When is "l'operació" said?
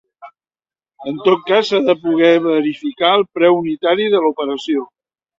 4.25-4.87